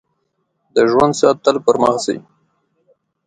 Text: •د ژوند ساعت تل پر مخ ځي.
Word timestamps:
•د 0.73 0.75
ژوند 0.91 1.13
ساعت 1.19 1.37
تل 1.43 1.57
پر 1.65 1.75
مخ 1.81 1.95
ځي. 2.05 2.17